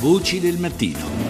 [0.00, 1.29] Voci del mattino.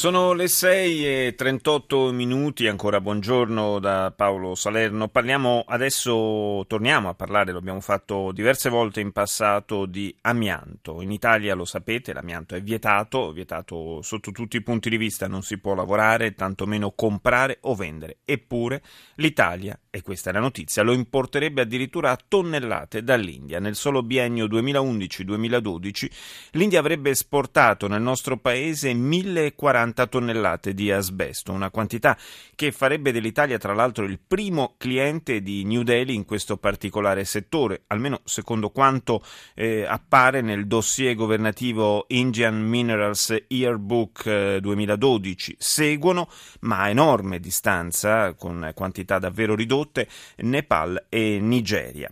[0.00, 5.08] Sono le 6 e 38 minuti, ancora buongiorno da Paolo Salerno.
[5.08, 11.02] Parliamo adesso, torniamo a parlare, l'abbiamo fatto diverse volte in passato, di amianto.
[11.02, 15.42] In Italia lo sapete, l'amianto è vietato, vietato sotto tutti i punti di vista, non
[15.42, 18.20] si può lavorare, tantomeno comprare o vendere.
[18.24, 18.80] Eppure
[19.16, 23.60] l'Italia, e questa è la notizia, lo importerebbe addirittura a tonnellate dall'India.
[23.60, 26.10] Nel solo biennio 2011-2012
[26.52, 32.16] l'India avrebbe esportato nel nostro paese 1040 140 tonnellate di asbesto, una quantità
[32.54, 37.82] che farebbe dell'Italia tra l'altro il primo cliente di New Delhi in questo particolare settore,
[37.88, 39.22] almeno secondo quanto
[39.54, 45.56] eh, appare nel dossier governativo Indian Minerals Yearbook eh, 2012.
[45.58, 46.28] Seguono,
[46.60, 52.10] ma a enorme distanza, con quantità davvero ridotte, Nepal e Nigeria.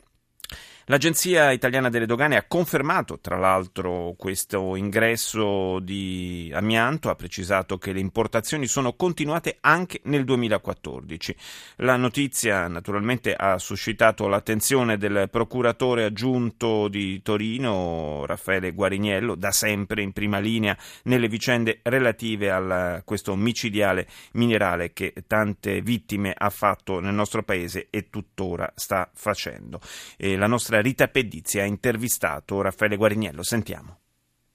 [0.90, 7.92] L'Agenzia italiana delle dogane ha confermato, tra l'altro, questo ingresso di amianto, ha precisato che
[7.92, 11.36] le importazioni sono continuate anche nel 2014.
[11.76, 20.00] La notizia naturalmente ha suscitato l'attenzione del procuratore aggiunto di Torino, Raffaele Guariniello, da sempre
[20.00, 26.98] in prima linea nelle vicende relative a questo micidiale minerale che tante vittime ha fatto
[26.98, 29.82] nel nostro paese e tuttora sta facendo.
[30.16, 33.42] E la nostra Rita Pedizzi ha intervistato Raffaele Guarignello.
[33.42, 33.98] Sentiamo.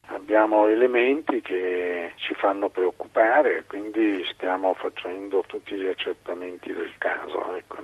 [0.07, 7.55] Abbiamo elementi che ci fanno preoccupare, quindi stiamo facendo tutti gli accertamenti del caso.
[7.55, 7.77] Ecco.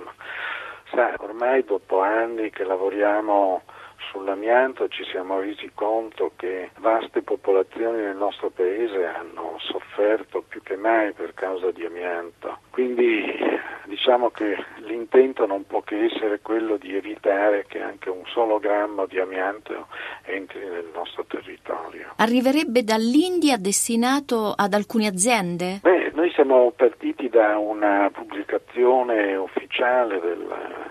[0.90, 3.62] Sa, ormai dopo anni che lavoriamo
[4.10, 10.76] sull'amianto ci siamo resi conto che vaste popolazioni nel nostro paese hanno sofferto più che
[10.76, 12.58] mai per causa di amianto.
[12.70, 13.38] Quindi
[13.84, 14.56] diciamo che
[15.00, 19.86] l'intento non può che essere quello di evitare che anche un solo grammo di amianto
[20.24, 22.12] entri nel nostro territorio.
[22.16, 25.80] Arriverebbe dall'India destinato ad alcune aziende?
[25.82, 30.46] Beh, noi siamo partiti da una pubblicazione ufficiale del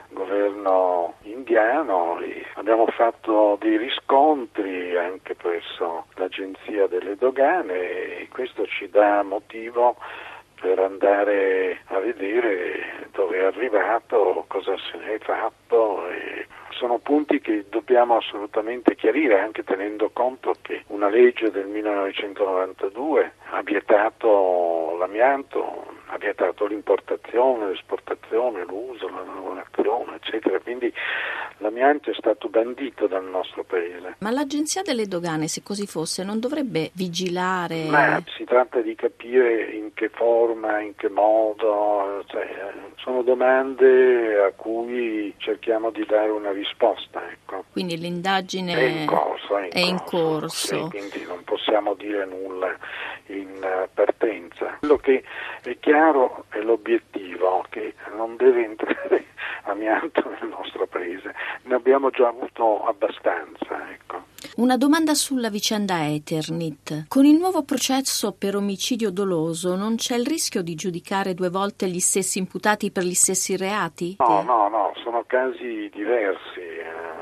[0.10, 8.90] governo indiano e abbiamo fatto dei riscontri anche presso l'Agenzia delle Dogane e questo ci
[8.90, 9.98] dà motivo
[10.60, 17.42] per andare a vedere dove è arrivato, cosa se ne è fatto e sono punti
[17.42, 25.98] che dobbiamo assolutamente chiarire anche tenendo conto che una legge del 1992 ha vietato l'amianto
[26.12, 30.60] ha vietato l'importazione, l'esportazione, l'uso, la lavorazione, eccetera.
[30.60, 30.92] Quindi
[31.60, 34.16] l'amianto è stato bandito dal nostro paese.
[34.20, 37.86] Ma l'Agenzia delle Dogane, se così fosse, non dovrebbe vigilare?
[37.86, 44.52] Ma si tratta di capire in che forma, in che modo, cioè, sono domande a
[44.56, 47.22] cui cerchiamo di dare una risposta.
[47.30, 47.66] Ecco.
[47.72, 49.58] Quindi l'indagine è in corso.
[49.58, 50.76] È in, è in corso, corso.
[50.76, 52.76] Sì, quindi non possiamo dire nulla
[53.28, 54.78] in partenza.
[54.80, 55.24] Quello che
[55.64, 59.26] è chiaro è l'obiettivo che non deve entrare
[59.70, 63.92] amianto nel nostro paese, ne abbiamo già avuto abbastanza.
[63.92, 64.24] Ecco.
[64.58, 67.06] Una domanda sulla vicenda Eternit.
[67.08, 71.88] Con il nuovo processo per omicidio doloso non c'è il rischio di giudicare due volte
[71.88, 74.16] gli stessi imputati per gli stessi reati?
[74.20, 76.60] No, no, no, sono casi diversi.
[76.60, 77.20] Eh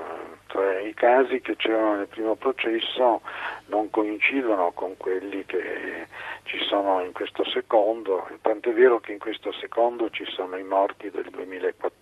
[0.57, 3.21] cioè i casi che c'erano nel primo processo
[3.67, 6.07] non coincidono con quelli che
[6.43, 11.11] ci sono in questo secondo, tant'è vero che in questo secondo ci sono i morti
[11.11, 11.29] del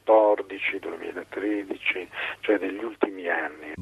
[0.06, 2.08] 2014, 2013,
[2.42, 3.74] cioè degli ultimi anni.